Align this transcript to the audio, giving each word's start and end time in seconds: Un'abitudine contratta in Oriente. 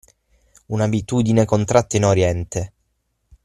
Un'abitudine 0.69 1.45
contratta 1.45 1.95
in 1.95 2.05
Oriente. 2.05 2.73